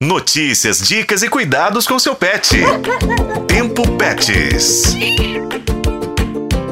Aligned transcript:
Notícias, 0.00 0.78
dicas 0.78 1.24
e 1.24 1.28
cuidados 1.28 1.84
com 1.84 1.98
seu 1.98 2.14
pet. 2.14 2.56
Tempo 3.48 3.82
Pets. 3.96 4.94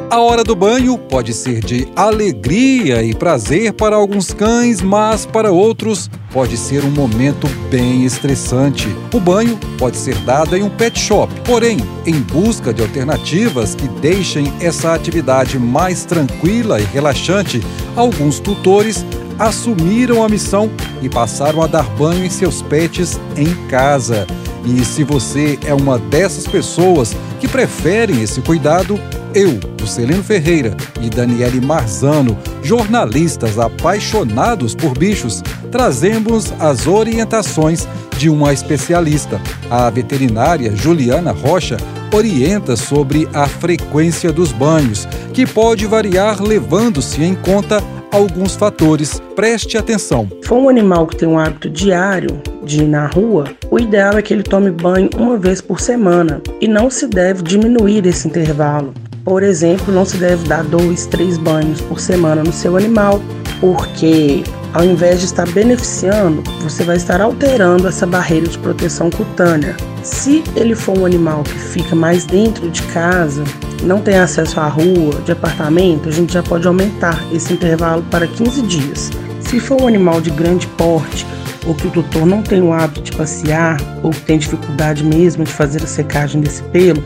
A 0.08 0.20
hora 0.20 0.44
do 0.44 0.54
banho 0.54 0.96
pode 0.96 1.34
ser 1.34 1.58
de 1.58 1.88
alegria 1.96 3.02
e 3.02 3.12
prazer 3.12 3.72
para 3.72 3.96
alguns 3.96 4.32
cães, 4.32 4.80
mas 4.80 5.26
para 5.26 5.50
outros 5.50 6.08
pode 6.32 6.56
ser 6.56 6.84
um 6.84 6.90
momento 6.92 7.48
bem 7.68 8.04
estressante. 8.04 8.86
O 9.12 9.18
banho 9.18 9.58
pode 9.76 9.96
ser 9.96 10.14
dado 10.18 10.56
em 10.56 10.62
um 10.62 10.70
pet 10.70 10.96
shop, 10.96 11.34
porém, 11.40 11.78
em 12.06 12.20
busca 12.20 12.72
de 12.72 12.80
alternativas 12.80 13.74
que 13.74 13.88
deixem 13.88 14.52
essa 14.60 14.94
atividade 14.94 15.58
mais 15.58 16.04
tranquila 16.04 16.80
e 16.80 16.84
relaxante, 16.84 17.60
alguns 17.96 18.38
tutores 18.38 19.04
assumiram 19.36 20.22
a 20.22 20.28
missão 20.28 20.70
e 21.02 21.08
passaram 21.08 21.62
a 21.62 21.66
dar 21.66 21.84
banho 21.96 22.24
em 22.24 22.30
seus 22.30 22.62
pets 22.62 23.20
em 23.36 23.54
casa. 23.68 24.26
E 24.64 24.84
se 24.84 25.04
você 25.04 25.58
é 25.64 25.72
uma 25.72 25.98
dessas 25.98 26.46
pessoas 26.46 27.14
que 27.38 27.46
preferem 27.46 28.22
esse 28.22 28.40
cuidado, 28.40 28.98
eu, 29.34 29.60
Juscelino 29.78 30.24
Ferreira 30.24 30.76
e 31.00 31.08
Daniele 31.08 31.60
Marzano, 31.60 32.36
jornalistas 32.62 33.58
apaixonados 33.58 34.74
por 34.74 34.98
bichos, 34.98 35.42
trazemos 35.70 36.52
as 36.58 36.86
orientações 36.86 37.86
de 38.18 38.28
uma 38.28 38.52
especialista. 38.52 39.40
A 39.70 39.88
veterinária 39.90 40.74
Juliana 40.74 41.32
Rocha 41.32 41.76
orienta 42.12 42.76
sobre 42.76 43.28
a 43.32 43.46
frequência 43.46 44.32
dos 44.32 44.52
banhos, 44.52 45.06
que 45.32 45.46
pode 45.46 45.86
variar 45.86 46.42
levando-se 46.42 47.22
em 47.22 47.34
conta 47.34 47.82
alguns 48.16 48.56
fatores. 48.56 49.20
Preste 49.34 49.76
atenção. 49.76 50.28
For 50.44 50.56
um 50.56 50.68
animal 50.68 51.06
que 51.06 51.16
tem 51.16 51.28
um 51.28 51.38
hábito 51.38 51.68
diário 51.68 52.40
de 52.64 52.82
ir 52.82 52.88
na 52.88 53.06
rua, 53.06 53.44
o 53.70 53.78
ideal 53.78 54.16
é 54.16 54.22
que 54.22 54.32
ele 54.32 54.42
tome 54.42 54.70
banho 54.70 55.10
uma 55.16 55.36
vez 55.36 55.60
por 55.60 55.80
semana 55.80 56.40
e 56.60 56.66
não 56.66 56.90
se 56.90 57.06
deve 57.06 57.42
diminuir 57.42 58.06
esse 58.06 58.26
intervalo. 58.26 58.94
Por 59.24 59.42
exemplo, 59.42 59.92
não 59.92 60.04
se 60.04 60.16
deve 60.16 60.48
dar 60.48 60.64
dois, 60.64 61.06
três 61.06 61.36
banhos 61.36 61.80
por 61.82 62.00
semana 62.00 62.42
no 62.42 62.52
seu 62.52 62.76
animal, 62.76 63.20
porque 63.60 64.42
ao 64.72 64.84
invés 64.84 65.20
de 65.20 65.26
estar 65.26 65.48
beneficiando, 65.50 66.42
você 66.60 66.84
vai 66.84 66.96
estar 66.96 67.20
alterando 67.20 67.88
essa 67.88 68.06
barreira 68.06 68.46
de 68.46 68.58
proteção 68.58 69.10
cutânea. 69.10 69.76
Se 70.02 70.42
ele 70.54 70.74
for 70.74 70.96
um 70.98 71.04
animal 71.04 71.42
que 71.42 71.58
fica 71.58 71.96
mais 71.96 72.24
dentro 72.24 72.70
de 72.70 72.82
casa, 72.84 73.42
não 73.82 74.00
tem 74.00 74.16
acesso 74.16 74.58
à 74.60 74.68
rua, 74.68 75.20
de 75.24 75.32
apartamento, 75.32 76.08
a 76.08 76.12
gente 76.12 76.32
já 76.32 76.42
pode 76.42 76.66
aumentar 76.66 77.22
esse 77.32 77.52
intervalo 77.52 78.02
para 78.10 78.26
15 78.26 78.62
dias. 78.62 79.10
Se 79.40 79.60
for 79.60 79.80
um 79.82 79.86
animal 79.86 80.20
de 80.20 80.30
grande 80.30 80.66
porte, 80.68 81.26
ou 81.66 81.74
que 81.74 81.86
o 81.86 81.90
tutor 81.90 82.24
não 82.26 82.42
tem 82.42 82.62
o 82.62 82.72
hábito 82.72 83.02
de 83.02 83.12
passear, 83.16 83.76
ou 84.02 84.10
que 84.10 84.20
tem 84.20 84.38
dificuldade 84.38 85.04
mesmo 85.04 85.44
de 85.44 85.52
fazer 85.52 85.82
a 85.82 85.86
secagem 85.86 86.40
desse 86.40 86.62
pelo, 86.64 87.02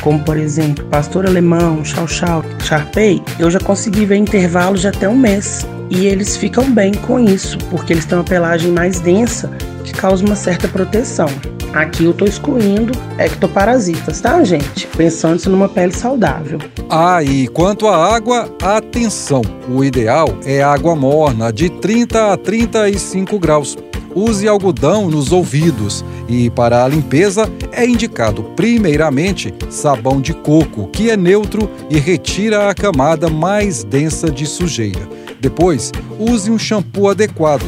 como 0.00 0.22
por 0.22 0.36
exemplo 0.36 0.84
pastor 0.86 1.26
alemão, 1.26 1.84
chau 1.84 2.06
chau, 2.06 2.44
charpei, 2.60 3.22
eu 3.38 3.50
já 3.50 3.58
consegui 3.58 4.04
ver 4.04 4.16
intervalos 4.16 4.80
de 4.80 4.88
até 4.88 5.08
um 5.08 5.16
mês. 5.16 5.66
E 5.90 6.06
eles 6.06 6.36
ficam 6.36 6.70
bem 6.72 6.92
com 6.92 7.20
isso, 7.20 7.58
porque 7.70 7.92
eles 7.92 8.04
têm 8.04 8.16
uma 8.16 8.24
pelagem 8.24 8.72
mais 8.72 9.00
densa 9.00 9.50
que 9.84 9.92
causa 9.92 10.24
uma 10.24 10.34
certa 10.34 10.66
proteção. 10.66 11.28
Aqui 11.72 12.04
eu 12.04 12.12
estou 12.12 12.26
excluindo 12.26 12.92
ectoparasitas, 13.18 14.20
tá, 14.20 14.42
gente? 14.44 14.86
Pensando 14.96 15.44
numa 15.50 15.68
pele 15.68 15.92
saudável. 15.92 16.58
Ah, 16.88 17.22
e 17.22 17.48
quanto 17.48 17.88
à 17.88 18.14
água, 18.14 18.48
atenção! 18.62 19.42
O 19.68 19.84
ideal 19.84 20.28
é 20.44 20.62
água 20.62 20.94
morna, 20.94 21.52
de 21.52 21.68
30 21.68 22.32
a 22.32 22.36
35 22.36 23.38
graus. 23.38 23.76
Use 24.14 24.46
algodão 24.46 25.10
nos 25.10 25.32
ouvidos 25.32 26.04
e 26.28 26.48
para 26.48 26.84
a 26.84 26.88
limpeza 26.88 27.50
é 27.72 27.84
indicado 27.84 28.44
primeiramente 28.54 29.52
sabão 29.68 30.20
de 30.20 30.32
coco, 30.32 30.86
que 30.86 31.10
é 31.10 31.16
neutro 31.16 31.68
e 31.90 31.98
retira 31.98 32.70
a 32.70 32.74
camada 32.74 33.28
mais 33.28 33.82
densa 33.82 34.30
de 34.30 34.46
sujeira. 34.46 35.08
Depois, 35.40 35.90
use 36.18 36.48
um 36.48 36.58
shampoo 36.58 37.08
adequado, 37.08 37.64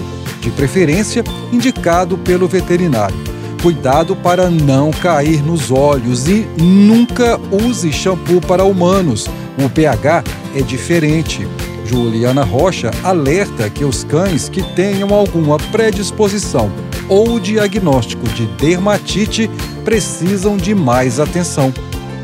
de 0.47 0.53
preferência 0.53 1.25
indicado 1.53 2.17
pelo 2.17 2.47
veterinário. 2.47 3.17
Cuidado 3.61 4.15
para 4.15 4.49
não 4.49 4.93
cair 4.93 5.43
nos 5.43 5.73
olhos 5.73 6.29
e 6.29 6.47
nunca 6.57 7.37
use 7.51 7.93
shampoo 7.93 8.41
para 8.41 8.65
humanos. 8.65 9.27
O 9.59 9.69
pH 9.69 10.23
é 10.55 10.61
diferente. 10.61 11.49
Juliana 11.85 12.45
Rocha 12.45 12.93
alerta 13.03 13.69
que 13.69 13.85
os 13.85 14.05
cães 14.05 14.49
que 14.49 14.63
tenham 14.75 15.13
alguma 15.13 15.57
predisposição 15.57 16.71
ou 17.09 17.41
diagnóstico 17.41 18.29
de 18.29 18.47
dermatite 18.47 19.51
precisam 19.85 20.57
de 20.57 20.77
mais 20.77 21.19
atenção. 21.19 21.75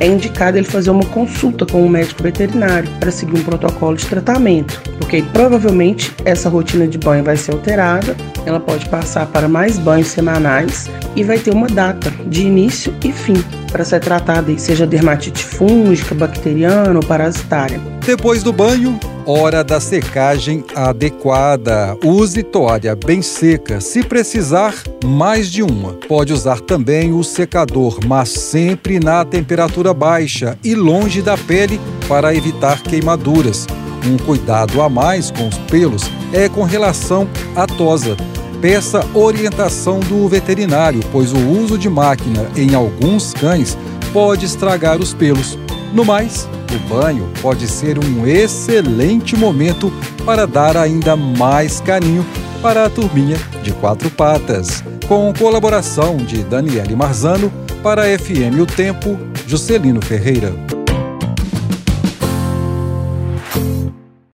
É 0.00 0.06
indicado 0.06 0.56
ele 0.56 0.66
fazer 0.66 0.90
uma 0.90 1.04
consulta 1.06 1.64
com 1.66 1.82
um 1.84 1.88
médico 1.88 2.22
veterinário 2.22 2.88
para 2.98 3.10
seguir 3.10 3.38
um 3.38 3.44
protocolo 3.44 3.96
de 3.96 4.06
tratamento, 4.06 4.80
porque 4.98 5.22
provavelmente 5.32 6.12
essa 6.24 6.48
rotina 6.48 6.86
de 6.86 6.98
banho 6.98 7.22
vai 7.22 7.36
ser 7.36 7.52
alterada, 7.52 8.16
ela 8.44 8.58
pode 8.58 8.88
passar 8.88 9.26
para 9.26 9.48
mais 9.48 9.78
banhos 9.78 10.08
semanais 10.08 10.90
e 11.14 11.22
vai 11.22 11.38
ter 11.38 11.52
uma 11.52 11.66
data 11.66 12.10
de 12.26 12.42
início 12.42 12.94
e 13.04 13.12
fim 13.12 13.42
para 13.70 13.84
ser 13.84 14.00
tratada, 14.00 14.56
seja 14.58 14.86
dermatite 14.86 15.44
fúngica, 15.44 16.14
bacteriana 16.14 16.98
ou 16.98 17.06
parasitária. 17.06 17.80
Depois 18.04 18.42
do 18.42 18.52
banho, 18.52 18.98
hora 19.26 19.62
da 19.62 19.80
secagem 19.80 20.64
adequada. 20.74 21.96
Use 22.04 22.42
toalha 22.42 22.96
bem 22.96 23.22
seca, 23.22 23.80
se 23.80 24.02
precisar, 24.02 24.74
mais 25.04 25.50
de 25.50 25.62
uma. 25.62 25.94
Pode 26.08 26.32
usar 26.32 26.60
também 26.60 27.12
o 27.12 27.22
secador, 27.22 27.98
mas 28.06 28.30
sempre 28.30 28.98
na 28.98 29.24
temperatura 29.24 29.94
baixa 29.94 30.58
e 30.64 30.74
longe 30.74 31.22
da 31.22 31.36
pele 31.36 31.80
para 32.08 32.34
evitar 32.34 32.82
queimaduras. 32.82 33.66
Um 34.04 34.16
cuidado 34.16 34.82
a 34.82 34.88
mais 34.88 35.30
com 35.30 35.48
os 35.48 35.58
pelos 35.70 36.02
é 36.32 36.48
com 36.48 36.64
relação 36.64 37.28
à 37.54 37.66
tosa. 37.66 38.16
Peça 38.60 39.04
orientação 39.14 40.00
do 40.00 40.28
veterinário, 40.28 41.00
pois 41.10 41.32
o 41.32 41.38
uso 41.38 41.76
de 41.76 41.88
máquina 41.88 42.46
em 42.56 42.74
alguns 42.74 43.32
cães 43.34 43.76
pode 44.12 44.46
estragar 44.46 45.00
os 45.00 45.14
pelos. 45.14 45.58
No 45.92 46.04
mais, 46.04 46.48
o 46.74 46.78
banho 46.88 47.28
pode 47.40 47.68
ser 47.68 47.98
um 47.98 48.26
excelente 48.26 49.36
momento 49.36 49.92
para 50.24 50.46
dar 50.46 50.76
ainda 50.76 51.16
mais 51.16 51.80
carinho 51.80 52.24
para 52.60 52.86
a 52.86 52.90
turminha 52.90 53.36
de 53.62 53.72
quatro 53.72 54.10
patas. 54.10 54.82
Com 55.06 55.32
colaboração 55.34 56.16
de 56.16 56.42
Daniele 56.44 56.94
Marzano 56.94 57.52
para 57.82 58.04
FM 58.18 58.60
O 58.60 58.66
Tempo, 58.66 59.18
Juscelino 59.46 60.00
Ferreira. 60.00 60.71